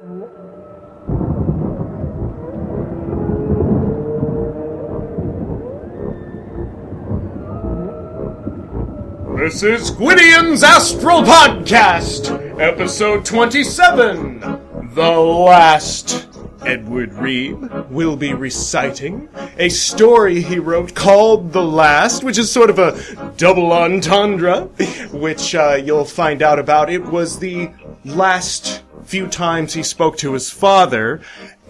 This 0.00 0.08
is 9.62 9.90
Gwydion's 9.90 10.62
Astral 10.62 11.22
Podcast, 11.22 12.30
episode 12.58 13.26
27. 13.26 14.40
The 14.94 15.10
last 15.10 16.28
Edward 16.64 17.10
Reeb 17.10 17.90
will 17.90 18.16
be 18.16 18.32
reciting 18.32 19.28
a 19.58 19.68
story 19.68 20.40
he 20.40 20.58
wrote 20.58 20.94
called 20.94 21.52
The 21.52 21.62
Last, 21.62 22.24
which 22.24 22.38
is 22.38 22.50
sort 22.50 22.70
of 22.70 22.78
a 22.78 23.34
double 23.36 23.70
entendre, 23.72 24.62
which 25.12 25.54
uh, 25.54 25.78
you'll 25.84 26.06
find 26.06 26.40
out 26.40 26.58
about. 26.58 26.88
It 26.88 27.04
was 27.04 27.38
the 27.38 27.70
last 28.06 28.82
few 29.10 29.26
times 29.26 29.72
he 29.72 29.82
spoke 29.82 30.16
to 30.16 30.34
his 30.34 30.50
father, 30.50 31.20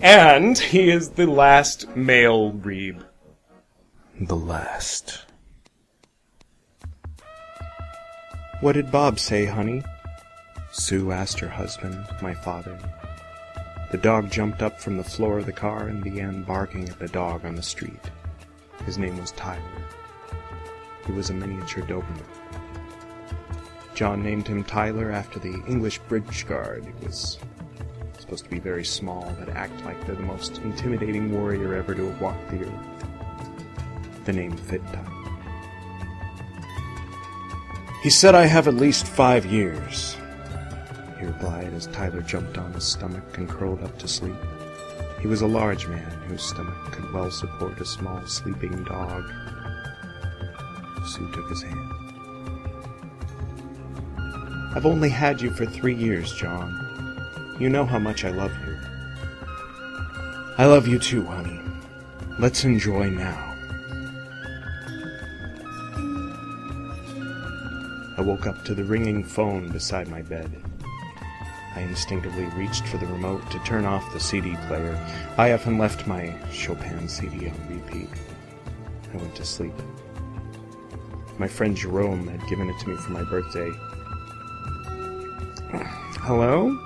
and 0.02 0.58
he 0.58 0.90
is 0.90 1.08
the 1.08 1.24
last 1.24 1.88
male 1.96 2.52
Reeb. 2.52 3.02
The 4.20 4.36
last. 4.36 5.24
What 8.60 8.72
did 8.72 8.92
Bob 8.92 9.18
say, 9.18 9.46
honey? 9.46 9.82
Sue 10.70 11.12
asked 11.12 11.40
her 11.40 11.48
husband, 11.48 12.04
my 12.20 12.34
father. 12.34 12.78
The 13.90 13.96
dog 13.96 14.30
jumped 14.30 14.60
up 14.60 14.78
from 14.78 14.98
the 14.98 15.02
floor 15.02 15.38
of 15.38 15.46
the 15.46 15.52
car 15.52 15.88
and 15.88 16.04
began 16.04 16.42
barking 16.42 16.90
at 16.90 16.98
the 16.98 17.08
dog 17.08 17.46
on 17.46 17.54
the 17.54 17.62
street. 17.62 18.10
His 18.84 18.98
name 18.98 19.16
was 19.16 19.32
Tyler. 19.32 19.62
He 21.06 21.12
was 21.12 21.30
a 21.30 21.34
miniature 21.34 21.84
Doberman. 21.84 22.39
John 24.00 24.22
named 24.22 24.48
him 24.48 24.64
Tyler 24.64 25.10
after 25.10 25.38
the 25.38 25.62
English 25.68 25.98
bridge 26.08 26.46
guard. 26.46 26.86
He 26.86 27.06
was 27.06 27.36
supposed 28.18 28.44
to 28.44 28.48
be 28.48 28.58
very 28.58 28.82
small, 28.82 29.30
but 29.38 29.50
act 29.50 29.84
like 29.84 30.06
they're 30.06 30.14
the 30.14 30.22
most 30.22 30.56
intimidating 30.62 31.30
warrior 31.30 31.74
ever 31.74 31.94
to 31.94 32.06
have 32.06 32.18
walked 32.18 32.50
the 32.50 32.64
earth. 32.64 34.24
The 34.24 34.32
name 34.32 34.56
fit 34.56 34.80
Tyler. 34.86 35.06
He 38.02 38.08
said 38.08 38.34
I 38.34 38.46
have 38.46 38.68
at 38.68 38.72
least 38.72 39.06
five 39.06 39.44
years, 39.44 40.16
he 41.18 41.26
replied 41.26 41.74
as 41.74 41.86
Tyler 41.88 42.22
jumped 42.22 42.56
on 42.56 42.72
his 42.72 42.84
stomach 42.84 43.36
and 43.36 43.50
curled 43.50 43.82
up 43.84 43.98
to 43.98 44.08
sleep. 44.08 44.40
He 45.20 45.26
was 45.26 45.42
a 45.42 45.46
large 45.46 45.86
man 45.88 46.10
whose 46.26 46.42
stomach 46.42 46.92
could 46.92 47.12
well 47.12 47.30
support 47.30 47.78
a 47.78 47.84
small 47.84 48.26
sleeping 48.26 48.82
dog. 48.84 49.30
Sue 51.04 51.30
took 51.32 51.50
his 51.50 51.62
hand. 51.62 51.99
I've 54.72 54.86
only 54.86 55.08
had 55.08 55.40
you 55.40 55.50
for 55.50 55.66
three 55.66 55.94
years, 55.94 56.32
John. 56.32 56.86
You 57.58 57.68
know 57.68 57.84
how 57.84 57.98
much 57.98 58.24
I 58.24 58.30
love 58.30 58.52
you. 58.64 58.76
I 60.58 60.66
love 60.66 60.86
you 60.86 61.00
too, 61.00 61.24
honey. 61.26 61.60
Let's 62.38 62.64
enjoy 62.64 63.10
now. 63.10 63.56
I 68.16 68.22
woke 68.22 68.46
up 68.46 68.64
to 68.66 68.74
the 68.74 68.84
ringing 68.84 69.24
phone 69.24 69.70
beside 69.70 70.06
my 70.08 70.22
bed. 70.22 70.62
I 71.74 71.80
instinctively 71.80 72.44
reached 72.56 72.86
for 72.86 72.98
the 72.98 73.06
remote 73.06 73.50
to 73.50 73.58
turn 73.60 73.84
off 73.84 74.12
the 74.12 74.20
CD 74.20 74.56
player. 74.68 74.96
I 75.36 75.52
often 75.52 75.78
left 75.78 76.06
my 76.06 76.32
Chopin 76.52 77.08
CD 77.08 77.48
on 77.48 77.76
repeat. 77.76 78.08
I 79.12 79.16
went 79.16 79.34
to 79.34 79.44
sleep. 79.44 79.74
My 81.38 81.48
friend 81.48 81.76
Jerome 81.76 82.28
had 82.28 82.46
given 82.48 82.68
it 82.70 82.78
to 82.80 82.88
me 82.88 82.96
for 82.96 83.10
my 83.10 83.24
birthday. 83.24 83.70
Hello? 86.30 86.78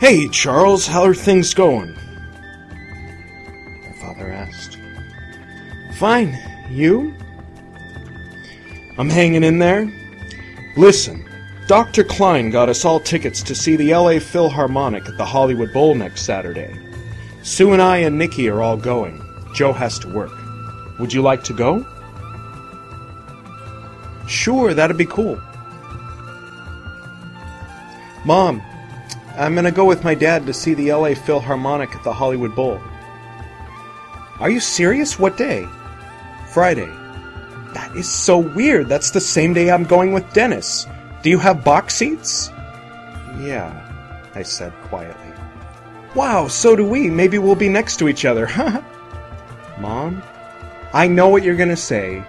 Hey, 0.00 0.26
Charles, 0.26 0.84
how 0.84 1.04
are 1.04 1.14
things 1.14 1.54
going? 1.54 1.94
My 3.84 3.92
father 4.00 4.32
asked. 4.32 4.76
Fine. 5.96 6.36
You? 6.72 7.14
I'm 8.98 9.08
hanging 9.08 9.44
in 9.44 9.60
there. 9.60 9.88
Listen, 10.76 11.24
Dr. 11.68 12.02
Klein 12.02 12.50
got 12.50 12.68
us 12.68 12.84
all 12.84 12.98
tickets 12.98 13.44
to 13.44 13.54
see 13.54 13.76
the 13.76 13.94
LA 13.94 14.18
Philharmonic 14.18 15.08
at 15.08 15.16
the 15.16 15.24
Hollywood 15.24 15.72
Bowl 15.72 15.94
next 15.94 16.22
Saturday. 16.22 16.76
Sue 17.44 17.72
and 17.72 17.80
I 17.80 17.98
and 17.98 18.18
Nikki 18.18 18.48
are 18.48 18.60
all 18.60 18.76
going. 18.76 19.22
Joe 19.54 19.72
has 19.72 20.00
to 20.00 20.12
work. 20.12 20.32
Would 20.98 21.12
you 21.12 21.22
like 21.22 21.44
to 21.44 21.52
go? 21.52 21.86
Sure, 24.26 24.74
that'd 24.74 24.98
be 24.98 25.06
cool. 25.06 25.40
Mom, 28.24 28.62
I'm 29.36 29.54
gonna 29.54 29.72
go 29.72 29.84
with 29.84 30.04
my 30.04 30.14
dad 30.14 30.46
to 30.46 30.52
see 30.52 30.74
the 30.74 30.92
LA 30.92 31.14
Philharmonic 31.14 31.94
at 31.94 32.04
the 32.04 32.12
Hollywood 32.12 32.54
Bowl. 32.54 32.80
Are 34.38 34.50
you 34.50 34.60
serious? 34.60 35.18
What 35.18 35.36
day? 35.36 35.66
Friday. 36.48 36.90
That 37.74 37.92
is 37.96 38.08
so 38.08 38.38
weird. 38.38 38.88
That's 38.88 39.10
the 39.10 39.20
same 39.20 39.54
day 39.54 39.70
I'm 39.70 39.84
going 39.84 40.12
with 40.12 40.32
Dennis. 40.32 40.86
Do 41.22 41.30
you 41.30 41.38
have 41.38 41.64
box 41.64 41.94
seats? 41.94 42.50
Yeah, 43.40 43.72
I 44.34 44.42
said 44.42 44.72
quietly. 44.84 45.32
Wow, 46.14 46.48
so 46.48 46.76
do 46.76 46.84
we. 46.86 47.08
Maybe 47.08 47.38
we'll 47.38 47.54
be 47.54 47.68
next 47.70 47.96
to 47.98 48.08
each 48.08 48.24
other. 48.24 48.46
Huh? 48.52 48.82
Mom? 49.80 50.22
I 50.92 51.08
know 51.08 51.28
what 51.28 51.42
you're 51.42 51.56
gonna 51.56 51.76
say. 51.76 52.22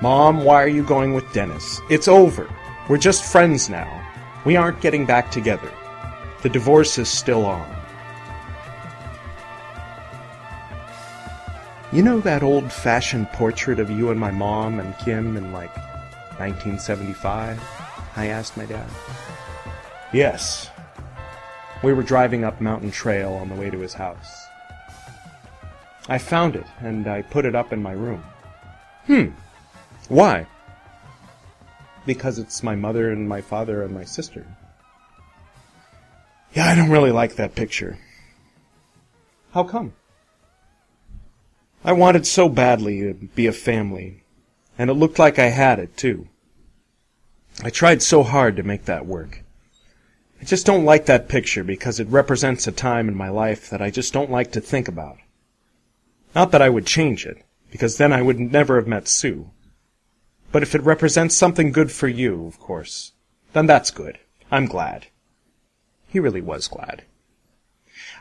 Mom, 0.00 0.44
why 0.44 0.62
are 0.62 0.68
you 0.68 0.82
going 0.82 1.14
with 1.14 1.32
Dennis? 1.32 1.80
It's 1.88 2.08
over. 2.08 2.48
We're 2.88 2.98
just 2.98 3.24
friends 3.24 3.70
now. 3.70 3.99
We 4.44 4.56
aren't 4.56 4.80
getting 4.80 5.04
back 5.04 5.30
together. 5.30 5.70
The 6.42 6.48
divorce 6.48 6.98
is 6.98 7.08
still 7.08 7.44
on. 7.44 7.68
You 11.92 12.02
know 12.02 12.20
that 12.20 12.42
old 12.42 12.72
fashioned 12.72 13.28
portrait 13.32 13.80
of 13.80 13.90
you 13.90 14.10
and 14.10 14.18
my 14.18 14.30
mom 14.30 14.78
and 14.78 14.96
Kim 14.98 15.36
in 15.36 15.52
like 15.52 15.74
1975? 16.38 17.60
I 18.16 18.26
asked 18.26 18.56
my 18.56 18.64
dad. 18.64 18.88
Yes. 20.12 20.70
We 21.82 21.92
were 21.92 22.02
driving 22.02 22.44
up 22.44 22.60
Mountain 22.60 22.92
Trail 22.92 23.32
on 23.32 23.48
the 23.48 23.54
way 23.54 23.70
to 23.70 23.78
his 23.78 23.92
house. 23.92 24.46
I 26.08 26.18
found 26.18 26.56
it 26.56 26.66
and 26.80 27.06
I 27.06 27.22
put 27.22 27.44
it 27.44 27.54
up 27.54 27.72
in 27.72 27.82
my 27.82 27.92
room. 27.92 28.22
Hmm. 29.06 29.28
Why? 30.08 30.46
Because 32.06 32.38
it's 32.38 32.62
my 32.62 32.74
mother 32.74 33.10
and 33.10 33.28
my 33.28 33.40
father 33.40 33.82
and 33.82 33.94
my 33.94 34.04
sister. 34.04 34.46
Yeah, 36.54 36.66
I 36.66 36.74
don't 36.74 36.90
really 36.90 37.12
like 37.12 37.36
that 37.36 37.54
picture. 37.54 37.98
How 39.52 39.64
come? 39.64 39.92
I 41.84 41.92
wanted 41.92 42.26
so 42.26 42.48
badly 42.48 43.00
to 43.00 43.14
be 43.14 43.46
a 43.46 43.52
family, 43.52 44.22
and 44.78 44.90
it 44.90 44.94
looked 44.94 45.18
like 45.18 45.38
I 45.38 45.48
had 45.48 45.78
it, 45.78 45.96
too. 45.96 46.28
I 47.62 47.70
tried 47.70 48.02
so 48.02 48.22
hard 48.22 48.56
to 48.56 48.62
make 48.62 48.84
that 48.84 49.06
work. 49.06 49.44
I 50.40 50.44
just 50.44 50.66
don't 50.66 50.84
like 50.84 51.06
that 51.06 51.28
picture 51.28 51.64
because 51.64 52.00
it 52.00 52.08
represents 52.08 52.66
a 52.66 52.72
time 52.72 53.08
in 53.08 53.14
my 53.14 53.28
life 53.28 53.68
that 53.70 53.82
I 53.82 53.90
just 53.90 54.12
don't 54.12 54.30
like 54.30 54.52
to 54.52 54.60
think 54.60 54.88
about. 54.88 55.18
Not 56.34 56.50
that 56.52 56.62
I 56.62 56.68
would 56.68 56.86
change 56.86 57.26
it, 57.26 57.44
because 57.70 57.96
then 57.96 58.12
I 58.12 58.22
would 58.22 58.40
never 58.40 58.76
have 58.76 58.86
met 58.86 59.08
Sue. 59.08 59.50
But 60.52 60.62
if 60.62 60.74
it 60.74 60.82
represents 60.82 61.34
something 61.36 61.72
good 61.72 61.92
for 61.92 62.08
you, 62.08 62.46
of 62.46 62.58
course, 62.58 63.12
then 63.52 63.66
that's 63.66 63.90
good. 63.90 64.18
I'm 64.50 64.66
glad. 64.66 65.06
He 66.08 66.18
really 66.18 66.40
was 66.40 66.66
glad. 66.66 67.04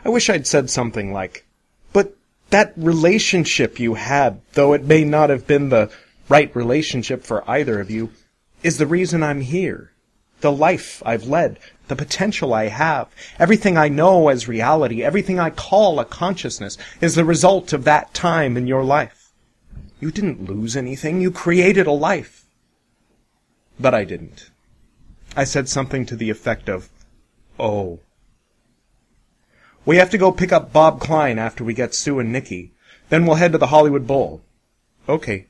I 0.05 0.09
wish 0.09 0.29
I'd 0.29 0.47
said 0.47 0.69
something 0.69 1.11
like, 1.11 1.45
but 1.91 2.15
that 2.51 2.73
relationship 2.77 3.79
you 3.79 3.95
had, 3.95 4.41
though 4.53 4.73
it 4.73 4.83
may 4.83 5.03
not 5.03 5.29
have 5.29 5.47
been 5.47 5.69
the 5.69 5.91
right 6.29 6.55
relationship 6.55 7.23
for 7.23 7.49
either 7.49 7.79
of 7.79 7.89
you, 7.89 8.11
is 8.61 8.77
the 8.77 8.87
reason 8.87 9.23
I'm 9.23 9.41
here. 9.41 9.91
The 10.41 10.51
life 10.51 11.03
I've 11.05 11.25
led, 11.25 11.59
the 11.89 11.95
potential 11.95 12.53
I 12.53 12.67
have, 12.67 13.09
everything 13.39 13.77
I 13.77 13.89
know 13.89 14.29
as 14.29 14.47
reality, 14.47 15.03
everything 15.03 15.39
I 15.39 15.49
call 15.49 15.99
a 15.99 16.05
consciousness 16.05 16.77
is 17.01 17.15
the 17.15 17.25
result 17.25 17.73
of 17.73 17.83
that 17.83 18.13
time 18.13 18.55
in 18.55 18.67
your 18.67 18.83
life. 18.83 19.18
You 19.99 20.11
didn't 20.11 20.49
lose 20.49 20.77
anything, 20.77 21.21
you 21.21 21.31
created 21.31 21.87
a 21.87 21.91
life. 21.91 22.45
But 23.79 23.93
I 23.93 24.03
didn't. 24.03 24.49
I 25.35 25.43
said 25.43 25.69
something 25.69 26.05
to 26.05 26.15
the 26.15 26.29
effect 26.29 26.69
of, 26.69 26.89
oh. 27.59 27.99
We 29.85 29.97
have 29.97 30.09
to 30.11 30.17
go 30.17 30.31
pick 30.31 30.51
up 30.51 30.73
Bob 30.73 30.99
Klein 30.99 31.39
after 31.39 31.63
we 31.63 31.73
get 31.73 31.93
Sue 31.93 32.19
and 32.19 32.31
Nikki. 32.31 32.73
Then 33.09 33.25
we'll 33.25 33.35
head 33.35 33.51
to 33.53 33.57
the 33.57 33.67
Hollywood 33.67 34.05
Bowl. 34.05 34.41
Okay. 35.07 35.47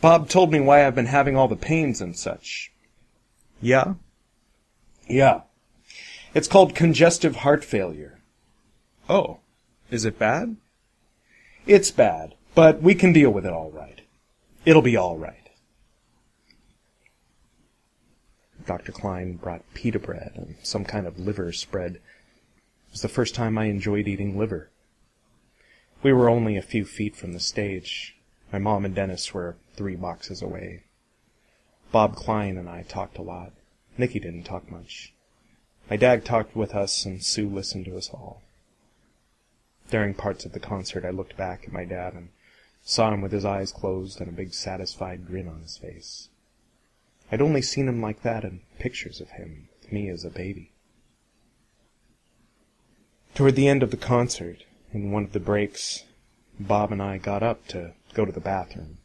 Bob 0.00 0.28
told 0.28 0.52
me 0.52 0.60
why 0.60 0.86
I've 0.86 0.94
been 0.94 1.06
having 1.06 1.36
all 1.36 1.48
the 1.48 1.56
pains 1.56 2.00
and 2.00 2.16
such. 2.16 2.72
Yeah? 3.62 3.94
Yeah. 5.08 5.42
It's 6.34 6.48
called 6.48 6.74
congestive 6.74 7.36
heart 7.36 7.64
failure. 7.64 8.20
Oh. 9.08 9.38
Is 9.90 10.04
it 10.04 10.18
bad? 10.18 10.56
It's 11.66 11.90
bad, 11.90 12.34
but 12.54 12.82
we 12.82 12.94
can 12.94 13.12
deal 13.12 13.30
with 13.30 13.46
it 13.46 13.52
all 13.52 13.70
right. 13.70 14.00
It'll 14.64 14.82
be 14.82 14.96
all 14.96 15.18
right. 15.18 15.50
Dr. 18.66 18.92
Klein 18.92 19.36
brought 19.36 19.62
pita 19.74 19.98
bread 19.98 20.32
and 20.36 20.56
some 20.62 20.84
kind 20.84 21.06
of 21.06 21.18
liver 21.18 21.52
spread. 21.52 21.96
It 21.96 22.00
was 22.92 23.02
the 23.02 23.08
first 23.08 23.34
time 23.34 23.58
I 23.58 23.66
enjoyed 23.66 24.08
eating 24.08 24.38
liver. 24.38 24.70
We 26.02 26.12
were 26.12 26.30
only 26.30 26.56
a 26.56 26.62
few 26.62 26.84
feet 26.84 27.16
from 27.16 27.32
the 27.32 27.40
stage. 27.40 28.16
My 28.52 28.58
mom 28.58 28.84
and 28.84 28.94
Dennis 28.94 29.34
were 29.34 29.56
three 29.74 29.96
boxes 29.96 30.40
away. 30.40 30.84
Bob 31.92 32.16
Klein 32.16 32.56
and 32.56 32.68
I 32.68 32.82
talked 32.82 33.18
a 33.18 33.22
lot. 33.22 33.52
Nikki 33.98 34.18
didn't 34.18 34.44
talk 34.44 34.70
much. 34.70 35.12
My 35.90 35.96
dad 35.96 36.24
talked 36.24 36.56
with 36.56 36.74
us, 36.74 37.04
and 37.04 37.22
Sue 37.22 37.48
listened 37.48 37.84
to 37.84 37.96
us 37.96 38.10
all. 38.10 38.42
During 39.90 40.14
parts 40.14 40.44
of 40.44 40.52
the 40.52 40.60
concert, 40.60 41.04
I 41.04 41.10
looked 41.10 41.36
back 41.36 41.64
at 41.64 41.72
my 41.72 41.84
dad 41.84 42.14
and 42.14 42.30
saw 42.84 43.12
him 43.12 43.22
with 43.22 43.32
his 43.32 43.44
eyes 43.44 43.72
closed 43.72 44.20
and 44.20 44.28
a 44.28 44.32
big 44.32 44.52
satisfied 44.52 45.26
grin 45.26 45.48
on 45.48 45.62
his 45.62 45.78
face. 45.78 46.28
I'd 47.32 47.40
only 47.40 47.62
seen 47.62 47.88
him 47.88 48.02
like 48.02 48.22
that 48.22 48.44
in 48.44 48.60
pictures 48.78 49.20
of 49.20 49.30
him, 49.30 49.68
with 49.80 49.90
me 49.90 50.10
as 50.10 50.24
a 50.24 50.30
baby. 50.30 50.72
Toward 53.34 53.56
the 53.56 53.68
end 53.68 53.82
of 53.82 53.90
the 53.90 53.96
concert, 53.96 54.64
in 54.92 55.10
one 55.10 55.24
of 55.24 55.32
the 55.32 55.40
breaks, 55.40 56.04
Bob 56.60 56.92
and 56.92 57.02
I 57.02 57.18
got 57.18 57.42
up 57.42 57.66
to 57.68 57.94
go 58.12 58.24
to 58.24 58.30
the 58.30 58.40
bathroom. 58.40 58.98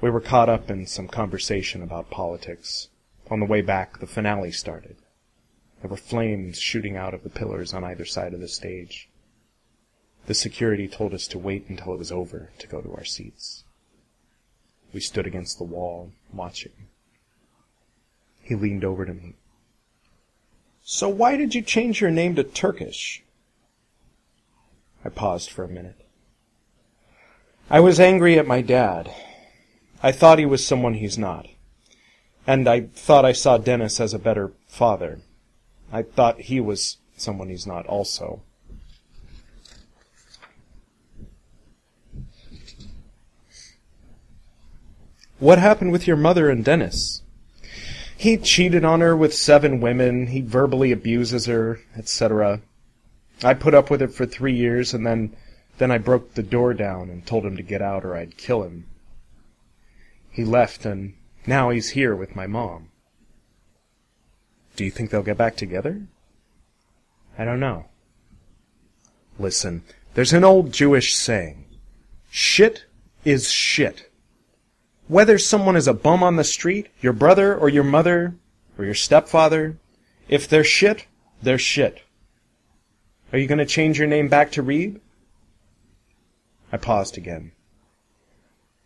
We 0.00 0.10
were 0.10 0.20
caught 0.20 0.48
up 0.48 0.70
in 0.70 0.86
some 0.86 1.08
conversation 1.08 1.82
about 1.82 2.10
politics. 2.10 2.88
On 3.30 3.38
the 3.38 3.46
way 3.46 3.60
back, 3.60 4.00
the 4.00 4.06
finale 4.06 4.50
started. 4.50 4.96
There 5.80 5.90
were 5.90 5.96
flames 5.96 6.58
shooting 6.58 6.96
out 6.96 7.14
of 7.14 7.22
the 7.22 7.30
pillars 7.30 7.72
on 7.72 7.84
either 7.84 8.04
side 8.04 8.34
of 8.34 8.40
the 8.40 8.48
stage. 8.48 9.09
The 10.26 10.34
security 10.34 10.86
told 10.86 11.14
us 11.14 11.26
to 11.28 11.38
wait 11.38 11.66
until 11.68 11.92
it 11.92 11.98
was 11.98 12.12
over 12.12 12.50
to 12.58 12.66
go 12.66 12.80
to 12.80 12.92
our 12.94 13.04
seats. 13.04 13.64
We 14.92 15.00
stood 15.00 15.26
against 15.26 15.58
the 15.58 15.64
wall, 15.64 16.12
watching. 16.32 16.72
He 18.42 18.54
leaned 18.54 18.84
over 18.84 19.04
to 19.04 19.14
me. 19.14 19.34
So 20.82 21.08
why 21.08 21.36
did 21.36 21.54
you 21.54 21.62
change 21.62 22.00
your 22.00 22.10
name 22.10 22.34
to 22.34 22.44
Turkish? 22.44 23.22
I 25.04 25.08
paused 25.08 25.50
for 25.50 25.64
a 25.64 25.68
minute. 25.68 26.04
I 27.70 27.80
was 27.80 28.00
angry 28.00 28.38
at 28.38 28.46
my 28.46 28.60
dad. 28.60 29.14
I 30.02 30.12
thought 30.12 30.38
he 30.38 30.46
was 30.46 30.66
someone 30.66 30.94
he's 30.94 31.16
not. 31.16 31.46
And 32.46 32.68
I 32.68 32.82
thought 32.82 33.24
I 33.24 33.32
saw 33.32 33.58
Dennis 33.58 34.00
as 34.00 34.12
a 34.12 34.18
better 34.18 34.52
father. 34.66 35.20
I 35.92 36.02
thought 36.02 36.40
he 36.40 36.60
was 36.60 36.96
someone 37.16 37.48
he's 37.48 37.66
not 37.66 37.86
also. 37.86 38.42
What 45.40 45.58
happened 45.58 45.90
with 45.90 46.06
your 46.06 46.18
mother 46.18 46.50
and 46.50 46.62
Dennis? 46.62 47.22
He 48.14 48.36
cheated 48.36 48.84
on 48.84 49.00
her 49.00 49.16
with 49.16 49.34
seven 49.34 49.80
women, 49.80 50.26
he 50.26 50.42
verbally 50.42 50.92
abuses 50.92 51.46
her, 51.46 51.80
etc. 51.96 52.60
I 53.42 53.54
put 53.54 53.72
up 53.72 53.90
with 53.90 54.02
it 54.02 54.12
for 54.12 54.26
three 54.26 54.54
years, 54.54 54.92
and 54.92 55.06
then, 55.06 55.34
then 55.78 55.90
I 55.90 55.96
broke 55.96 56.34
the 56.34 56.42
door 56.42 56.74
down 56.74 57.08
and 57.08 57.24
told 57.24 57.46
him 57.46 57.56
to 57.56 57.62
get 57.62 57.80
out 57.80 58.04
or 58.04 58.14
I'd 58.14 58.36
kill 58.36 58.64
him. 58.64 58.86
He 60.30 60.44
left, 60.44 60.84
and 60.84 61.14
now 61.46 61.70
he's 61.70 61.90
here 61.90 62.14
with 62.14 62.36
my 62.36 62.46
mom. 62.46 62.90
Do 64.76 64.84
you 64.84 64.90
think 64.90 65.08
they'll 65.08 65.22
get 65.22 65.38
back 65.38 65.56
together? 65.56 66.02
I 67.38 67.46
don't 67.46 67.60
know. 67.60 67.86
Listen, 69.38 69.84
there's 70.12 70.34
an 70.34 70.44
old 70.44 70.70
Jewish 70.70 71.14
saying. 71.14 71.64
Shit 72.30 72.84
is 73.24 73.50
shit. 73.50 74.09
Whether 75.10 75.38
someone 75.38 75.74
is 75.74 75.88
a 75.88 75.92
bum 75.92 76.22
on 76.22 76.36
the 76.36 76.44
street, 76.44 76.86
your 77.00 77.12
brother 77.12 77.52
or 77.52 77.68
your 77.68 77.82
mother, 77.82 78.36
or 78.78 78.84
your 78.84 78.94
stepfather, 78.94 79.76
if 80.28 80.48
they're 80.48 80.62
shit, 80.62 81.06
they're 81.42 81.58
shit. 81.58 82.02
Are 83.32 83.38
you 83.40 83.48
going 83.48 83.58
to 83.58 83.66
change 83.66 83.98
your 83.98 84.06
name 84.06 84.28
back 84.28 84.52
to 84.52 84.62
Reeb? 84.62 85.00
I 86.70 86.76
paused 86.76 87.18
again. 87.18 87.50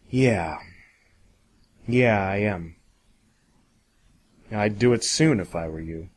Yeah. 0.09 0.56
Yeah, 1.87 2.26
I 2.26 2.37
am. 2.37 2.76
I'd 4.50 4.79
do 4.79 4.94
it 4.94 5.05
soon 5.05 5.41
if 5.41 5.55
I 5.55 5.69
were 5.69 5.79
you. 5.79 6.09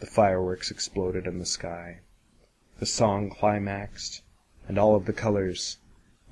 The 0.00 0.06
fireworks 0.06 0.72
exploded 0.72 1.28
in 1.28 1.38
the 1.38 1.46
sky. 1.46 2.00
The 2.80 2.86
song 2.86 3.30
climaxed, 3.30 4.22
and 4.66 4.80
all 4.80 4.96
of 4.96 5.04
the 5.06 5.12
colors 5.12 5.78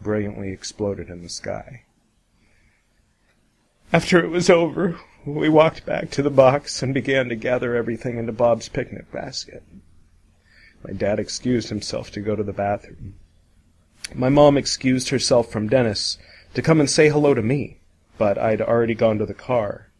brilliantly 0.02 0.50
exploded 0.50 1.08
in 1.08 1.22
the 1.22 1.28
sky. 1.28 1.82
After 3.92 4.22
it 4.22 4.28
was 4.28 4.48
over, 4.48 4.98
we 5.26 5.48
walked 5.48 5.84
back 5.84 6.10
to 6.12 6.22
the 6.22 6.30
box 6.30 6.82
and 6.82 6.94
began 6.94 7.28
to 7.28 7.34
gather 7.34 7.74
everything 7.74 8.18
into 8.18 8.32
Bob's 8.32 8.68
picnic 8.68 9.10
basket. 9.12 9.62
My 10.86 10.92
dad 10.92 11.18
excused 11.18 11.68
himself 11.68 12.10
to 12.12 12.20
go 12.20 12.36
to 12.36 12.42
the 12.42 12.52
bathroom. 12.52 13.14
My 14.14 14.28
mom 14.28 14.56
excused 14.56 15.10
herself 15.10 15.50
from 15.50 15.68
Dennis 15.68 16.18
to 16.54 16.62
come 16.62 16.80
and 16.80 16.88
say 16.88 17.08
hello 17.08 17.34
to 17.34 17.42
me, 17.42 17.78
but 18.16 18.38
I'd 18.38 18.60
already 18.60 18.94
gone 18.94 19.18
to 19.18 19.26
the 19.26 19.34
car. 19.34 19.90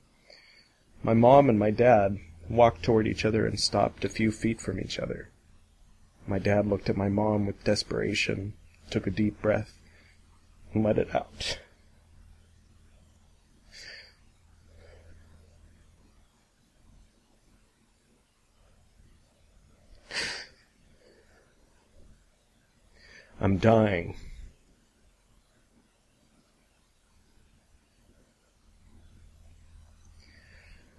My 1.03 1.15
mom 1.15 1.49
and 1.49 1.59
my 1.59 1.71
dad 1.71 2.19
walked 2.49 2.83
toward 2.83 3.07
each 3.07 3.25
other 3.25 3.47
and 3.47 3.59
stopped 3.59 4.05
a 4.05 4.09
few 4.09 4.33
feet 4.33 4.61
from 4.61 4.81
each 4.81 4.99
other. 4.99 5.31
My 6.27 6.39
dad 6.39 6.67
looked 6.67 6.89
at 6.89 6.97
my 6.97 7.09
mom 7.09 7.47
with 7.47 7.65
desperation, 7.65 8.55
took 8.91 9.07
a 9.07 9.11
deep 9.11 9.41
breath, 9.43 9.80
let 10.75 10.99
it 10.99 11.15
out. 11.15 11.59
I'm 23.41 23.57
dying. 23.57 24.17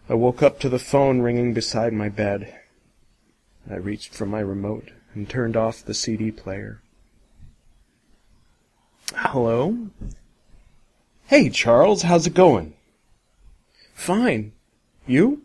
I 0.10 0.16
woke 0.16 0.42
up 0.42 0.60
to 0.60 0.70
the 0.70 0.80
phone 0.80 1.22
ringing 1.22 1.54
beside 1.54 1.94
my 1.94 2.10
bed. 2.10 2.54
I 3.70 3.76
reached 3.76 4.14
for 4.14 4.26
my 4.26 4.40
remote 4.40 4.90
and 5.14 5.30
turned 5.30 5.56
off 5.56 5.86
the 5.86 5.94
CD 5.94 6.32
player. 6.32 6.82
Hello? 9.16 9.78
Hey, 11.28 11.50
Charles, 11.50 12.04
how's 12.04 12.28
it 12.28 12.34
going? 12.34 12.74
Fine. 13.94 14.54
You? 15.06 15.44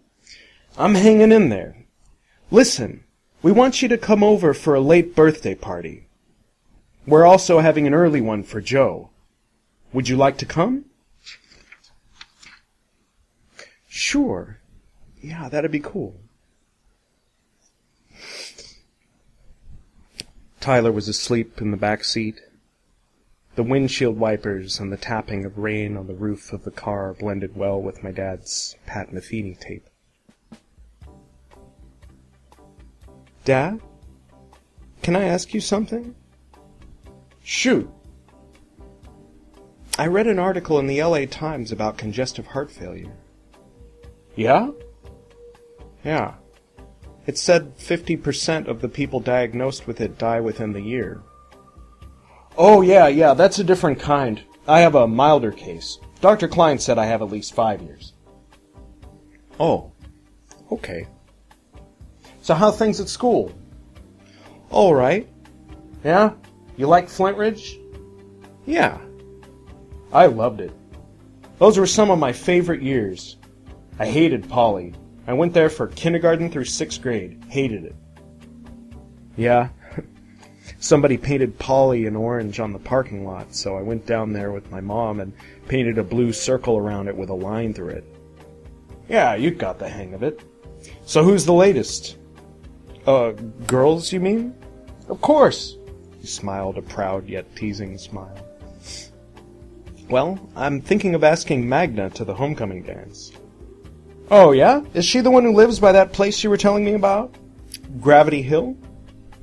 I'm 0.79 0.95
hanging 0.95 1.33
in 1.33 1.49
there. 1.49 1.77
Listen, 2.51 3.05
we 3.43 3.53
want 3.53 3.83
you 3.83 3.89
to 3.89 3.99
come 3.99 4.23
over 4.23 4.55
for 4.55 4.75
a 4.75 4.81
late 4.81 5.15
birthday 5.15 5.55
party. 5.55 6.07
We're 7.07 7.27
also 7.27 7.61
having 7.61 7.87
an 7.87 7.95
early 7.95 8.21
one 8.21 8.43
for 8.43 8.61
Joe. 8.61 9.11
Would 9.93 10.09
you 10.09 10.17
like 10.17 10.39
to 10.39 10.47
come? 10.47 10.87
Sure. 13.89 14.59
Yeah, 15.21 15.49
that'd 15.49 15.71
be 15.71 15.81
cool. 15.81 16.21
Tyler 20.61 20.91
was 20.91 21.09
asleep 21.09 21.61
in 21.61 21.71
the 21.71 21.77
back 21.77 22.05
seat. 22.05 22.41
The 23.57 23.63
windshield 23.63 24.19
wipers 24.19 24.79
and 24.79 24.93
the 24.93 24.99
tapping 24.99 25.47
of 25.47 25.57
rain 25.57 25.97
on 25.97 26.07
the 26.07 26.15
roof 26.15 26.53
of 26.53 26.65
the 26.65 26.71
car 26.71 27.15
blended 27.15 27.57
well 27.57 27.81
with 27.81 28.05
my 28.05 28.11
dad's 28.11 28.77
Pat 28.85 29.11
Metheny 29.11 29.59
tape. 29.59 29.89
Dad? 33.47 33.81
Can 35.03 35.17
I 35.17 35.25
ask 35.25 35.55
you 35.55 35.61
something? 35.63 36.15
Shoot. 37.43 37.91
I 39.99 40.07
read 40.07 40.27
an 40.27 40.39
article 40.39 40.79
in 40.79 40.87
the 40.87 41.03
LA 41.03 41.25
Times 41.25 41.73
about 41.73 41.97
congestive 41.97 42.49
heart 42.49 42.71
failure. 42.71 43.15
Yeah? 44.35 44.71
Yeah. 46.05 46.35
It 47.27 47.39
said 47.39 47.79
50% 47.79 48.69
of 48.69 48.83
the 48.83 48.89
people 48.91 49.21
diagnosed 49.21 49.87
with 49.87 50.03
it 50.03 50.19
die 50.19 50.41
within 50.41 50.75
the 50.75 50.83
year. 50.83 51.23
Oh, 52.59 52.81
yeah, 52.81 53.09
yeah, 53.09 53.35
that's 53.35 53.59
a 53.59 53.65
different 53.65 54.01
kind. 54.01 54.41
I 54.67 54.81
have 54.81 54.95
a 54.95 55.07
milder 55.07 55.53
case. 55.53 55.99
Dr. 56.21 56.49
Klein 56.49 56.79
said 56.79 56.99
I 56.99 57.05
have 57.05 57.23
at 57.23 57.31
least 57.31 57.55
five 57.55 57.83
years. 57.83 58.15
Oh, 59.61 59.93
okay. 60.73 61.07
So 62.43 62.55
how 62.55 62.71
things 62.71 63.01
at 63.01 63.09
school? 63.09 63.53
All 64.71 64.95
right. 64.95 65.29
Yeah? 66.05 66.33
You 66.77 66.87
like 66.87 67.09
Flintridge? 67.09 67.79
Yeah. 68.67 68.99
I 70.13 70.27
loved 70.27 70.61
it. 70.61 70.73
Those 71.59 71.79
were 71.79 71.87
some 71.87 72.11
of 72.11 72.19
my 72.19 72.33
favorite 72.33 72.83
years. 72.83 73.37
I 73.99 74.07
hated 74.07 74.49
Poly. 74.49 74.95
I 75.27 75.33
went 75.33 75.55
there 75.55 75.71
for 75.71 75.89
kindergarten 75.89 76.51
through 76.51 76.65
sixth 76.65 77.03
grade. 77.03 77.43
Hated 77.49 77.85
it. 77.85 77.97
Yeah. 79.37 79.69
Somebody 80.79 81.17
painted 81.17 81.59
Poly 81.59 82.07
in 82.07 82.15
orange 82.15 82.61
on 82.61 82.73
the 82.73 82.79
parking 82.79 83.25
lot, 83.25 83.55
so 83.55 83.77
I 83.77 83.83
went 83.83 84.07
down 84.07 84.33
there 84.33 84.53
with 84.53 84.71
my 84.71 84.81
mom 84.81 85.21
and 85.21 85.33
painted 85.69 85.99
a 85.99 86.05
blue 86.05 86.33
circle 86.33 86.77
around 86.77 87.09
it 87.09 87.17
with 87.17 87.31
a 87.31 87.35
line 87.35 87.73
through 87.73 87.91
it. 87.91 88.05
Yeah, 89.09 89.35
you 89.35 89.51
got 89.51 89.79
the 89.79 89.89
hang 89.89 90.15
of 90.15 90.23
it. 90.23 90.41
So 91.05 91.23
who's 91.23 91.45
the 91.45 91.53
latest? 91.53 92.19
Uh, 93.07 93.31
girls, 93.67 94.13
you 94.13 94.21
mean? 94.21 94.55
Of 95.09 95.21
course. 95.21 95.77
He 96.21 96.27
smiled 96.27 96.77
a 96.77 96.83
proud 96.83 97.29
yet 97.29 97.55
teasing 97.57 97.97
smile. 97.99 98.37
Well, 100.09 100.39
I'm 100.55 100.81
thinking 100.81 101.15
of 101.15 101.25
asking 101.25 101.69
Magda 101.69 102.11
to 102.11 102.25
the 102.25 102.35
homecoming 102.35 102.83
dance. 102.83 103.33
Oh, 104.31 104.53
yeah? 104.53 104.83
Is 104.95 105.05
she 105.05 105.21
the 105.21 105.31
one 105.31 105.45
who 105.45 105.53
lives 105.53 105.81
by 105.81 105.93
that 105.93 106.13
place 106.13 106.43
you 106.43 106.51
were 106.51 106.57
telling 106.57 106.85
me 106.85 106.95
about? 106.95 107.35
Gravity 108.01 108.43
Hill? 108.43 108.77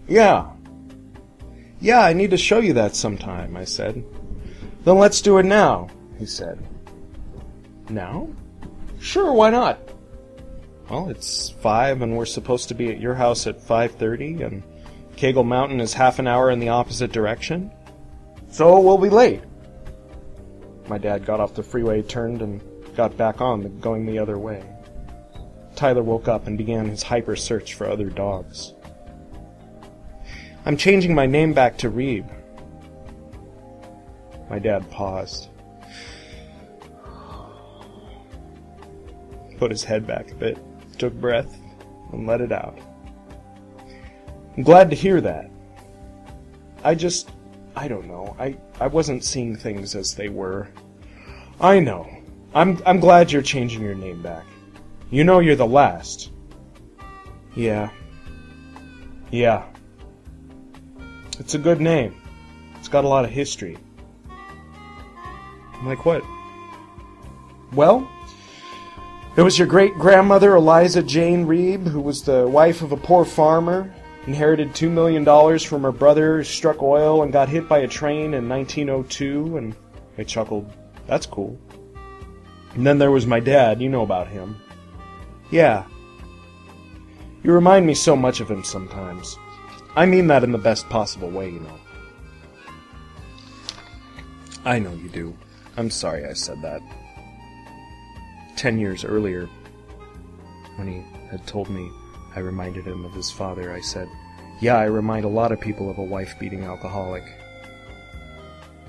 Yeah. 0.07 0.49
Yeah, 1.83 1.99
I 1.99 2.13
need 2.13 2.31
to 2.31 2.37
show 2.37 2.59
you 2.59 2.71
that 2.73 2.95
sometime, 2.95 3.57
I 3.57 3.65
said. 3.65 4.05
Then 4.85 4.97
let's 4.97 5.19
do 5.19 5.37
it 5.39 5.43
now, 5.43 5.89
he 6.17 6.25
said. 6.25 6.65
Now? 7.89 8.29
Sure, 9.01 9.33
why 9.33 9.49
not? 9.49 9.79
Well, 10.89 11.09
it's 11.09 11.49
five, 11.49 12.01
and 12.01 12.15
we're 12.15 12.25
supposed 12.25 12.69
to 12.69 12.73
be 12.73 12.89
at 12.89 13.01
your 13.01 13.15
house 13.15 13.47
at 13.47 13.61
five 13.61 13.91
thirty, 13.95 14.41
and 14.43 14.63
Kagel 15.17 15.45
Mountain 15.45 15.81
is 15.81 15.93
half 15.93 16.19
an 16.19 16.27
hour 16.27 16.51
in 16.51 16.59
the 16.59 16.69
opposite 16.69 17.11
direction. 17.11 17.69
So 18.49 18.79
we'll 18.79 18.97
be 18.97 19.09
late. 19.09 19.41
My 20.87 20.97
dad 20.97 21.25
got 21.25 21.41
off 21.41 21.53
the 21.53 21.63
freeway, 21.63 22.01
turned, 22.01 22.41
and 22.41 22.61
got 22.95 23.17
back 23.17 23.41
on, 23.41 23.77
going 23.81 24.05
the 24.05 24.19
other 24.19 24.37
way. 24.37 24.63
Tyler 25.75 26.03
woke 26.03 26.29
up 26.29 26.47
and 26.47 26.57
began 26.57 26.87
his 26.87 27.03
hyper 27.03 27.35
search 27.35 27.73
for 27.73 27.89
other 27.89 28.09
dogs. 28.09 28.73
I'm 30.65 30.77
changing 30.77 31.13
my 31.13 31.25
name 31.25 31.53
back 31.53 31.77
to 31.79 31.89
Reeb. 31.89 32.29
My 34.49 34.59
dad 34.59 34.89
paused. 34.91 35.49
Put 39.57 39.71
his 39.71 39.83
head 39.83 40.07
back 40.07 40.31
a 40.31 40.35
bit, 40.35 40.57
took 40.97 41.13
breath, 41.13 41.57
and 42.11 42.27
let 42.27 42.41
it 42.41 42.51
out. 42.51 42.77
I'm 44.55 44.63
glad 44.63 44.89
to 44.89 44.95
hear 44.95 45.21
that. 45.21 45.49
I 46.83 46.95
just 46.95 47.31
I 47.75 47.87
don't 47.87 48.07
know. 48.07 48.35
I, 48.39 48.55
I 48.79 48.87
wasn't 48.87 49.23
seeing 49.23 49.55
things 49.55 49.95
as 49.95 50.13
they 50.13 50.29
were. 50.29 50.69
I 51.59 51.79
know. 51.79 52.07
I'm 52.53 52.81
I'm 52.85 52.99
glad 52.99 53.31
you're 53.31 53.41
changing 53.41 53.81
your 53.81 53.95
name 53.95 54.21
back. 54.21 54.45
You 55.09 55.23
know 55.23 55.39
you're 55.39 55.55
the 55.55 55.65
last. 55.65 56.31
Yeah. 57.55 57.89
Yeah. 59.31 59.65
It's 61.39 61.55
a 61.55 61.59
good 61.59 61.81
name. 61.81 62.21
It's 62.77 62.87
got 62.87 63.05
a 63.05 63.07
lot 63.07 63.25
of 63.25 63.31
history. 63.31 63.77
Like 65.83 66.05
what? 66.05 66.23
Well, 67.73 68.07
it 69.35 69.41
was 69.41 69.57
your 69.57 69.67
great 69.67 69.95
grandmother, 69.95 70.55
Eliza 70.55 71.01
Jane 71.01 71.45
Reeb, 71.45 71.87
who 71.87 72.01
was 72.01 72.21
the 72.21 72.47
wife 72.47 72.81
of 72.83 72.91
a 72.91 72.97
poor 72.97 73.25
farmer, 73.25 73.91
inherited 74.27 74.69
$2 74.73 74.91
million 74.91 75.25
from 75.59 75.81
her 75.81 75.91
brother, 75.91 76.43
struck 76.43 76.83
oil, 76.83 77.23
and 77.23 77.33
got 77.33 77.49
hit 77.49 77.67
by 77.67 77.79
a 77.79 77.87
train 77.87 78.35
in 78.35 78.47
1902, 78.47 79.57
and 79.57 79.75
I 80.19 80.23
chuckled, 80.23 80.71
that's 81.07 81.25
cool. 81.25 81.59
And 82.75 82.85
then 82.85 82.99
there 82.99 83.11
was 83.11 83.25
my 83.25 83.39
dad, 83.39 83.81
you 83.81 83.89
know 83.89 84.03
about 84.03 84.27
him. 84.27 84.55
Yeah. 85.49 85.85
You 87.43 87.53
remind 87.53 87.85
me 87.85 87.95
so 87.95 88.15
much 88.15 88.39
of 88.39 88.49
him 88.49 88.63
sometimes. 88.63 89.37
I 89.95 90.05
mean 90.05 90.27
that 90.27 90.43
in 90.43 90.51
the 90.51 90.57
best 90.57 90.89
possible 90.89 91.29
way, 91.29 91.49
you 91.49 91.59
know. 91.59 91.79
I 94.65 94.79
know 94.79 94.93
you 94.93 95.09
do. 95.09 95.37
I'm 95.77 95.89
sorry 95.89 96.25
I 96.25 96.33
said 96.33 96.61
that 96.61 96.81
ten 98.55 98.79
years 98.79 99.03
earlier, 99.03 99.49
when 100.77 100.87
he 100.87 101.03
had 101.29 101.45
told 101.45 101.69
me 101.69 101.89
I 102.35 102.39
reminded 102.39 102.85
him 102.85 103.05
of 103.05 103.13
his 103.13 103.29
father, 103.29 103.73
I 103.73 103.81
said, 103.81 104.07
Yeah, 104.61 104.77
I 104.77 104.85
remind 104.85 105.25
a 105.25 105.29
lot 105.29 105.51
of 105.51 105.59
people 105.59 105.89
of 105.89 105.97
a 105.97 106.03
wife 106.03 106.33
beating 106.39 106.63
alcoholic. 106.63 107.23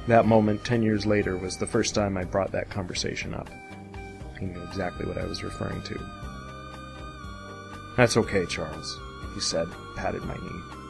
That 0.06 0.26
moment, 0.26 0.64
ten 0.64 0.82
years 0.82 1.06
later, 1.06 1.36
was 1.36 1.56
the 1.56 1.66
first 1.66 1.94
time 1.94 2.16
I 2.16 2.24
brought 2.24 2.52
that 2.52 2.70
conversation 2.70 3.34
up. 3.34 3.50
He 4.38 4.46
knew 4.46 4.62
exactly 4.62 5.06
what 5.06 5.18
I 5.18 5.24
was 5.24 5.42
referring 5.42 5.82
to. 5.82 5.98
That's 7.96 8.16
okay, 8.16 8.46
Charles, 8.46 8.98
he 9.34 9.40
said, 9.40 9.66
patted 9.96 10.22
my 10.24 10.34
knee. 10.34 10.83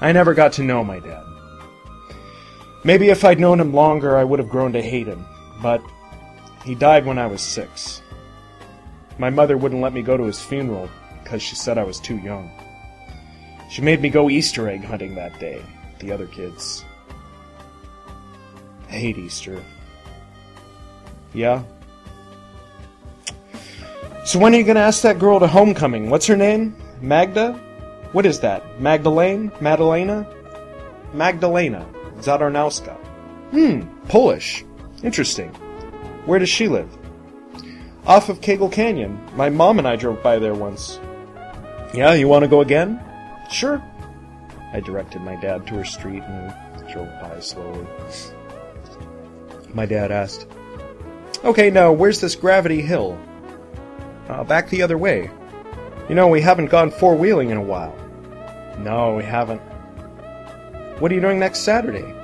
I 0.00 0.12
never 0.12 0.34
got 0.34 0.52
to 0.54 0.62
know 0.62 0.84
my 0.84 0.98
dad. 0.98 1.24
Maybe 2.84 3.08
if 3.08 3.24
I'd 3.24 3.40
known 3.40 3.58
him 3.58 3.72
longer, 3.72 4.16
I 4.16 4.24
would 4.24 4.38
have 4.38 4.48
grown 4.48 4.72
to 4.72 4.82
hate 4.82 5.06
him, 5.06 5.24
but 5.62 5.82
he 6.64 6.74
died 6.74 7.06
when 7.06 7.18
I 7.18 7.26
was 7.26 7.40
six. 7.40 8.02
My 9.18 9.30
mother 9.30 9.56
wouldn't 9.56 9.80
let 9.80 9.92
me 9.92 10.02
go 10.02 10.16
to 10.16 10.24
his 10.24 10.40
funeral 10.40 10.88
because 11.22 11.42
she 11.42 11.56
said 11.56 11.78
I 11.78 11.84
was 11.84 11.98
too 11.98 12.18
young. 12.18 12.50
She 13.70 13.82
made 13.82 14.00
me 14.00 14.08
go 14.08 14.30
Easter 14.30 14.68
egg 14.68 14.84
hunting 14.84 15.14
that 15.14 15.38
day, 15.40 15.60
the 15.98 16.12
other 16.12 16.26
kids. 16.26 16.84
I 18.88 18.92
hate 18.92 19.18
Easter. 19.18 19.62
Yeah? 21.34 21.64
So 24.24 24.38
when 24.38 24.54
are 24.54 24.58
you 24.58 24.64
going 24.64 24.76
to 24.76 24.82
ask 24.82 25.02
that 25.02 25.18
girl 25.18 25.40
to 25.40 25.46
homecoming? 25.46 26.10
What's 26.10 26.26
her 26.26 26.36
name? 26.36 26.76
Magda? 27.00 27.60
What 28.12 28.26
is 28.26 28.40
that? 28.40 28.80
Magdalene? 28.80 29.52
Madalena? 29.60 30.26
Magdalena. 31.12 31.86
Zadarnowska. 32.20 32.94
Hmm, 33.50 33.82
Polish. 34.08 34.64
Interesting. 35.02 35.50
Where 36.24 36.38
does 36.38 36.48
she 36.48 36.68
live? 36.68 36.88
Off 38.06 38.28
of 38.28 38.40
Kagel 38.40 38.70
Canyon. 38.70 39.20
My 39.34 39.48
mom 39.48 39.78
and 39.78 39.86
I 39.86 39.96
drove 39.96 40.22
by 40.22 40.38
there 40.38 40.54
once. 40.54 40.98
Yeah, 41.94 42.14
you 42.14 42.28
want 42.28 42.42
to 42.44 42.48
go 42.48 42.60
again? 42.60 43.00
Sure. 43.50 43.82
I 44.72 44.80
directed 44.80 45.22
my 45.22 45.36
dad 45.36 45.66
to 45.68 45.74
her 45.74 45.84
street 45.84 46.22
and 46.22 46.52
drove 46.92 47.08
by 47.20 47.40
slowly. 47.40 47.86
My 49.74 49.86
dad 49.86 50.10
asked, 50.10 50.46
Okay, 51.44 51.70
now 51.70 51.92
where's 51.92 52.20
this 52.20 52.34
Gravity 52.34 52.80
Hill? 52.80 53.18
Uh, 54.28 54.42
back 54.44 54.68
the 54.70 54.82
other 54.82 54.98
way. 54.98 55.30
You 56.08 56.14
know, 56.14 56.28
we 56.28 56.40
haven't 56.40 56.66
gone 56.66 56.90
four 56.92 57.16
wheeling 57.16 57.50
in 57.50 57.56
a 57.56 57.62
while. 57.62 57.94
No, 58.78 59.16
we 59.16 59.24
haven't. 59.24 59.60
What 61.00 61.10
are 61.10 61.14
you 61.14 61.20
doing 61.20 61.40
next 61.40 61.60
Saturday? 61.60 62.14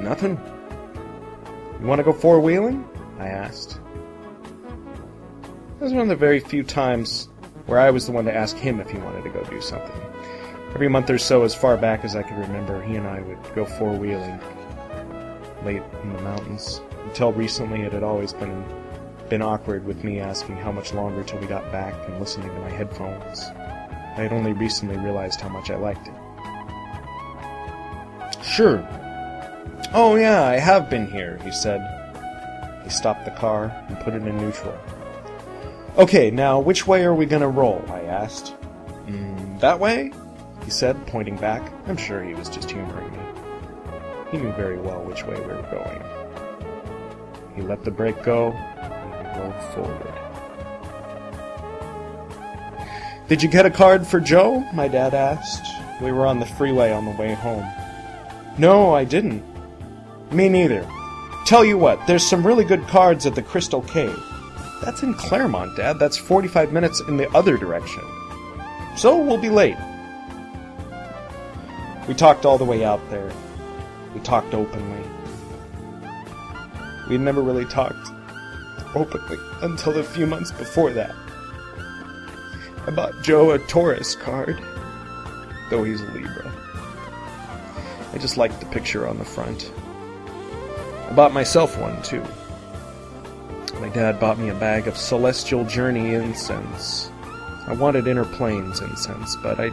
Nothing. 0.00 0.40
You 1.80 1.86
want 1.86 2.00
to 2.00 2.02
go 2.02 2.12
four 2.12 2.40
wheeling? 2.40 2.88
I 3.18 3.28
asked. 3.28 3.78
That 5.78 5.84
was 5.84 5.92
one 5.92 6.02
of 6.02 6.08
the 6.08 6.16
very 6.16 6.40
few 6.40 6.64
times 6.64 7.28
where 7.66 7.78
I 7.78 7.90
was 7.90 8.06
the 8.06 8.12
one 8.12 8.24
to 8.24 8.34
ask 8.34 8.56
him 8.56 8.80
if 8.80 8.90
he 8.90 8.98
wanted 8.98 9.22
to 9.22 9.30
go 9.30 9.44
do 9.44 9.60
something. 9.60 10.00
Every 10.74 10.88
month 10.88 11.08
or 11.08 11.18
so, 11.18 11.44
as 11.44 11.54
far 11.54 11.76
back 11.76 12.04
as 12.04 12.16
I 12.16 12.22
could 12.22 12.38
remember, 12.38 12.82
he 12.82 12.96
and 12.96 13.06
I 13.06 13.20
would 13.20 13.38
go 13.54 13.64
four 13.64 13.92
wheeling 13.92 14.40
late 15.64 15.82
in 16.02 16.12
the 16.12 16.22
mountains. 16.22 16.80
Until 17.04 17.32
recently, 17.32 17.82
it 17.82 17.92
had 17.92 18.02
always 18.02 18.32
been 18.32 18.64
been 19.28 19.42
awkward 19.42 19.84
with 19.84 20.04
me 20.04 20.20
asking 20.20 20.56
how 20.56 20.72
much 20.72 20.92
longer 20.92 21.22
till 21.22 21.38
we 21.38 21.46
got 21.46 21.70
back 21.72 21.94
and 22.08 22.18
listening 22.20 22.48
to 22.48 22.60
my 22.60 22.70
headphones. 22.70 23.42
I 24.16 24.22
had 24.22 24.32
only 24.32 24.52
recently 24.52 24.96
realized 24.96 25.40
how 25.40 25.48
much 25.48 25.70
I 25.70 25.76
liked 25.76 26.08
it. 26.08 26.14
Sure. 28.44 28.86
Oh 29.92 30.16
yeah, 30.16 30.44
I 30.44 30.58
have 30.58 30.88
been 30.88 31.10
here, 31.10 31.38
he 31.44 31.50
said, 31.50 31.80
he 32.84 32.90
stopped 32.90 33.24
the 33.24 33.32
car 33.32 33.72
and 33.88 33.98
put 34.00 34.14
it 34.14 34.22
in 34.22 34.38
neutral. 34.38 34.78
Okay, 35.98 36.30
now 36.30 36.60
which 36.60 36.86
way 36.86 37.04
are 37.04 37.14
we 37.14 37.26
gonna 37.26 37.48
roll? 37.48 37.84
I 37.88 38.02
asked. 38.02 38.54
Mm, 39.06 39.58
that 39.60 39.80
way? 39.80 40.12
He 40.64 40.70
said, 40.70 41.06
pointing 41.06 41.36
back. 41.36 41.72
I'm 41.88 41.96
sure 41.96 42.22
he 42.22 42.34
was 42.34 42.48
just 42.48 42.70
humoring 42.70 43.10
me. 43.10 43.18
He 44.30 44.38
knew 44.38 44.52
very 44.52 44.78
well 44.78 45.02
which 45.02 45.24
way 45.24 45.34
we 45.40 45.46
were 45.46 45.62
going. 45.62 46.02
He 47.56 47.62
let 47.62 47.82
the 47.84 47.90
brake 47.90 48.22
go, 48.22 48.52
forward. 49.74 50.26
Did 53.28 53.42
you 53.42 53.48
get 53.48 53.66
a 53.66 53.70
card 53.70 54.06
for 54.06 54.20
Joe? 54.20 54.60
My 54.72 54.86
dad 54.86 55.12
asked. 55.12 55.66
We 56.00 56.12
were 56.12 56.26
on 56.26 56.38
the 56.38 56.46
freeway 56.46 56.92
on 56.92 57.04
the 57.04 57.10
way 57.12 57.34
home. 57.34 57.66
No, 58.58 58.94
I 58.94 59.04
didn't. 59.04 59.42
Me 60.32 60.48
neither. 60.48 60.88
Tell 61.44 61.64
you 61.64 61.78
what, 61.78 62.04
there's 62.06 62.26
some 62.26 62.46
really 62.46 62.64
good 62.64 62.86
cards 62.86 63.26
at 63.26 63.34
the 63.34 63.42
Crystal 63.42 63.82
Cave. 63.82 64.18
That's 64.82 65.02
in 65.02 65.14
Claremont, 65.14 65.76
Dad. 65.76 65.98
That's 65.98 66.16
45 66.16 66.72
minutes 66.72 67.00
in 67.08 67.16
the 67.16 67.28
other 67.30 67.56
direction. 67.56 68.02
So 68.96 69.16
we'll 69.16 69.38
be 69.38 69.50
late. 69.50 69.76
We 72.08 72.14
talked 72.14 72.44
all 72.44 72.58
the 72.58 72.64
way 72.64 72.84
out 72.84 73.00
there. 73.10 73.32
We 74.14 74.20
talked 74.20 74.54
openly. 74.54 75.02
We'd 77.08 77.20
never 77.20 77.42
really 77.42 77.64
talked 77.64 78.10
openly 78.94 79.38
until 79.62 79.98
a 79.98 80.02
few 80.02 80.26
months 80.26 80.52
before 80.52 80.90
that. 80.92 81.14
I 82.86 82.90
bought 82.90 83.20
Joe 83.22 83.50
a 83.50 83.58
Taurus 83.58 84.14
card, 84.14 84.62
though 85.70 85.84
he's 85.84 86.00
a 86.00 86.10
Libra. 86.12 86.52
I 88.12 88.18
just 88.18 88.36
liked 88.36 88.60
the 88.60 88.66
picture 88.66 89.06
on 89.08 89.18
the 89.18 89.24
front. 89.24 89.72
I 91.08 91.12
bought 91.12 91.32
myself 91.32 91.78
one, 91.78 92.00
too. 92.02 92.24
My 93.80 93.88
dad 93.88 94.18
bought 94.18 94.38
me 94.38 94.48
a 94.48 94.54
bag 94.54 94.88
of 94.88 94.96
Celestial 94.96 95.64
Journey 95.64 96.14
incense. 96.14 97.10
I 97.66 97.74
wanted 97.74 98.06
Inner 98.06 98.24
Plains 98.24 98.80
incense, 98.80 99.36
but 99.42 99.60
I, 99.60 99.70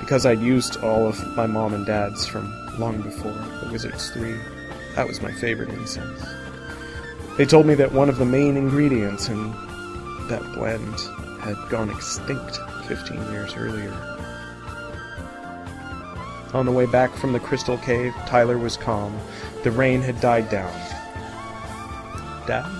because 0.00 0.26
I'd 0.26 0.40
used 0.40 0.76
all 0.78 1.06
of 1.06 1.24
my 1.36 1.46
mom 1.46 1.72
and 1.72 1.86
dad's 1.86 2.26
from 2.26 2.52
long 2.78 3.00
before 3.00 3.32
The 3.32 3.68
Wizards 3.70 4.10
3, 4.10 4.34
that 4.96 5.06
was 5.06 5.22
my 5.22 5.32
favorite 5.32 5.70
incense. 5.70 6.22
They 7.36 7.44
told 7.44 7.66
me 7.66 7.74
that 7.74 7.92
one 7.92 8.08
of 8.08 8.18
the 8.18 8.24
main 8.24 8.56
ingredients 8.56 9.28
in 9.28 9.50
that 10.28 10.42
blend 10.54 11.00
had 11.40 11.56
gone 11.68 11.90
extinct 11.90 12.58
15 12.86 13.32
years 13.32 13.54
earlier. 13.56 13.92
On 16.54 16.64
the 16.64 16.70
way 16.70 16.86
back 16.86 17.12
from 17.16 17.32
the 17.32 17.40
crystal 17.40 17.76
cave, 17.78 18.14
Tyler 18.26 18.56
was 18.56 18.76
calm. 18.76 19.18
The 19.64 19.72
rain 19.72 20.00
had 20.00 20.20
died 20.20 20.48
down. 20.48 20.72
Dad? 22.46 22.70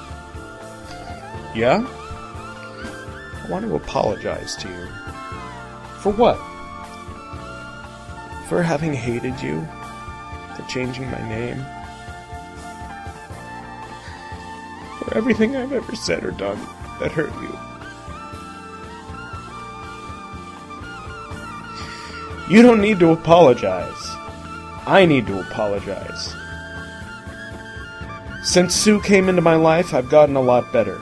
Yeah? 1.57 1.85
I 1.85 3.47
want 3.51 3.65
to 3.65 3.75
apologize 3.75 4.55
to 4.57 4.69
you. 4.69 4.87
For 5.99 6.13
what? 6.13 6.37
For 8.49 8.63
having 8.63 8.95
hated 8.95 9.41
you. 9.43 9.67
For 10.55 10.63
changing 10.69 11.11
my 11.11 11.29
name. 11.29 11.65
Everything 15.15 15.57
I've 15.57 15.73
ever 15.73 15.95
said 15.97 16.25
or 16.25 16.33
done 16.33 16.59
that 17.01 17.13
hurt 17.13 17.33
you. 17.43 17.59
You 22.55 22.63
don't 22.63 22.81
need 22.81 22.99
to 23.01 23.13
apologize. 23.13 24.03
I 24.87 25.07
need 25.07 25.27
to 25.29 25.41
apologize. 25.41 26.35
Since 28.43 28.75
Sue 28.75 29.01
came 29.01 29.31
into 29.31 29.41
my 29.41 29.55
life, 29.55 29.95
I've 29.95 30.11
gotten 30.11 30.37
a 30.37 30.43
lot 30.43 30.71
better. 30.71 31.01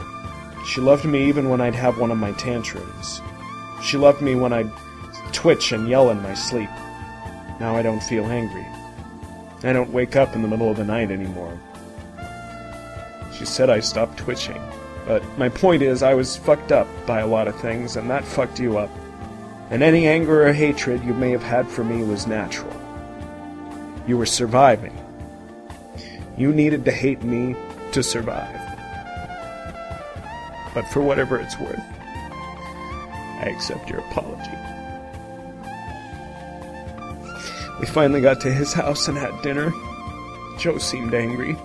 She 0.67 0.81
loved 0.81 1.05
me 1.05 1.29
even 1.29 1.49
when 1.49 1.61
I'd 1.61 1.75
have 1.75 1.99
one 1.99 2.13
of 2.13 2.19
my 2.19 2.31
tantrums. 2.33 3.21
She 3.83 3.97
loved 3.97 4.23
me 4.23 4.37
when 4.37 4.53
I'd 4.53 4.71
twitch 5.33 5.73
and 5.73 5.89
yell 5.89 6.11
in 6.11 6.23
my 6.23 6.35
sleep. 6.35 6.71
Now 7.59 7.75
I 7.77 7.83
don't 7.83 8.03
feel 8.03 8.27
angry. 8.27 8.67
I 9.65 9.73
don't 9.73 9.93
wake 9.93 10.15
up 10.15 10.37
in 10.37 10.43
the 10.43 10.49
middle 10.49 10.71
of 10.71 10.77
the 10.77 10.85
night 10.85 11.11
anymore. 11.11 11.59
She 13.43 13.47
said 13.47 13.71
I 13.71 13.81
stopped 13.81 14.19
twitching. 14.19 14.63
But 15.05 15.25
my 15.37 15.49
point 15.49 15.83
is, 15.83 16.05
I 16.05 16.15
was 16.15 16.37
fucked 16.37 16.71
up 16.71 16.87
by 17.07 17.19
a 17.19 17.27
lot 17.27 17.49
of 17.49 17.59
things, 17.61 17.97
and 17.97 18.09
that 18.09 18.25
fucked 18.25 18.61
you 18.61 18.79
up 18.79 18.89
and 19.73 19.83
any 19.83 20.07
anger 20.07 20.47
or 20.47 20.53
hatred 20.53 21.03
you 21.03 21.15
may 21.15 21.31
have 21.31 21.43
had 21.43 21.67
for 21.67 21.83
me 21.83 22.05
was 22.05 22.27
natural. 22.27 22.71
You 24.07 24.19
were 24.19 24.27
surviving. 24.27 24.95
You 26.37 26.53
needed 26.53 26.85
to 26.85 26.93
hate 26.93 27.23
me 27.23 27.57
to 27.93 28.03
survive. 28.03 28.61
But 30.75 30.87
for 30.89 31.01
whatever 31.01 31.39
it's 31.41 31.59
worth, 31.59 31.81
I 31.81 33.51
accept 33.51 33.89
your 33.89 34.01
apology. 34.01 34.53
We 37.81 37.87
finally 37.87 38.21
got 38.21 38.43
to 38.43 38.53
his 38.53 38.75
house 38.75 39.09
and 39.09 39.17
had 39.17 39.41
dinner. 39.41 39.73
Joe 40.59 40.77
seemed 40.77 41.15
angry, 41.15 41.57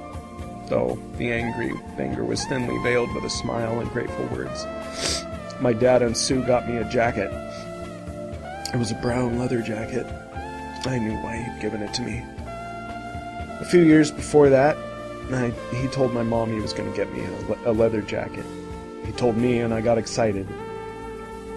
though 0.67 0.99
the 1.17 1.31
angry 1.31 1.73
anger 1.97 2.23
was 2.23 2.43
thinly 2.45 2.77
veiled 2.83 3.13
with 3.13 3.23
a 3.23 3.29
smile 3.29 3.79
and 3.79 3.89
grateful 3.91 4.25
words. 4.27 4.65
My 5.59 5.73
dad 5.73 6.01
and 6.01 6.15
Sue 6.15 6.43
got 6.43 6.67
me 6.67 6.77
a 6.77 6.89
jacket 6.89 7.31
it 8.73 8.77
was 8.77 8.91
a 8.91 8.95
brown 8.95 9.39
leather 9.39 9.61
jacket. 9.61 10.05
I 10.85 10.99
knew 10.99 11.15
why 11.23 11.37
he'd 11.37 11.61
given 11.61 11.81
it 11.81 11.93
to 11.95 12.01
me. 12.01 12.23
A 13.59 13.65
few 13.65 13.81
years 13.81 14.11
before 14.11 14.49
that, 14.49 14.77
I, 15.31 15.51
he 15.73 15.87
told 15.87 16.13
my 16.13 16.23
mom 16.23 16.51
he 16.51 16.59
was 16.59 16.73
going 16.73 16.91
to 16.91 16.95
get 16.95 17.11
me 17.13 17.23
a, 17.65 17.71
a 17.71 17.73
leather 17.73 18.01
jacket. 18.01 18.45
He 19.05 19.13
told 19.13 19.37
me, 19.37 19.59
and 19.59 19.73
I 19.73 19.79
got 19.79 19.97
excited. 19.97 20.47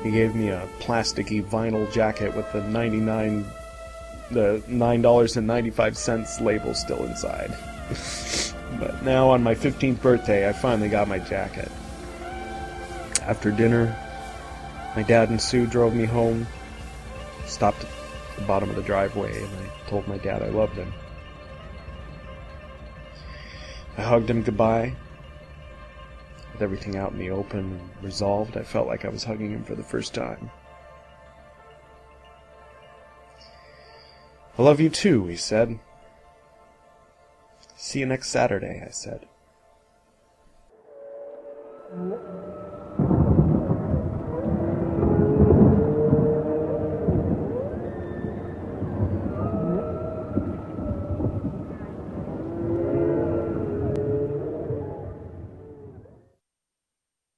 He 0.05 0.13
gave 0.13 0.37
me 0.37 0.51
a 0.51 0.69
plasticky 0.79 1.43
vinyl 1.45 1.91
jacket 1.93 2.35
with 2.37 2.51
the 2.53 2.63
99 2.69 3.45
the 4.31 4.63
$9.95 4.69 6.41
label 6.41 6.75
still 6.75 7.05
inside. 7.05 7.53
but 8.79 9.03
now 9.03 9.31
on 9.31 9.43
my 9.43 9.55
15th 9.55 10.01
birthday, 10.01 10.49
I 10.49 10.53
finally 10.53 10.89
got 10.89 11.09
my 11.09 11.19
jacket. 11.19 11.71
After 13.23 13.51
dinner, 13.51 13.97
my 14.97 15.03
dad 15.03 15.31
and 15.31 15.41
Sue 15.41 15.67
drove 15.67 15.95
me 15.95 16.05
home 16.05 16.47
stopped 17.47 17.85
at 17.85 17.91
the 18.37 18.43
bottom 18.43 18.71
of 18.71 18.77
the 18.77 18.83
driveway 18.83 19.43
and 19.43 19.51
I 19.55 19.89
told 19.89 20.07
my 20.07 20.19
dad 20.19 20.43
I 20.43 20.49
loved 20.49 20.77
him. 20.77 20.93
I 23.99 24.03
hugged 24.03 24.31
him 24.31 24.43
goodbye. 24.43 24.95
With 26.53 26.63
everything 26.63 26.97
out 26.97 27.13
in 27.13 27.19
the 27.19 27.31
open 27.31 27.59
and 27.59 27.91
resolved, 28.03 28.57
I 28.57 28.63
felt 28.63 28.87
like 28.87 29.05
I 29.05 29.09
was 29.09 29.25
hugging 29.25 29.51
him 29.51 29.65
for 29.65 29.75
the 29.75 29.83
first 29.83 30.15
time. 30.15 30.51
I 34.59 34.63
love 34.63 34.81
you 34.81 34.91
too, 34.91 35.27
he 35.27 35.37
said. 35.37 35.79
See 37.83 38.01
you 38.01 38.05
next 38.05 38.29
Saturday, 38.29 38.85
I 38.87 38.91
said. 38.91 39.27